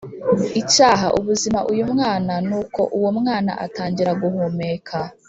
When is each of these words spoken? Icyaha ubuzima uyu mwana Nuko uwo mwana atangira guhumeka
Icyaha 0.61 1.07
ubuzima 1.19 1.59
uyu 1.71 1.83
mwana 1.91 2.33
Nuko 2.47 2.81
uwo 2.97 3.09
mwana 3.19 3.51
atangira 3.65 4.11
guhumeka 4.21 4.97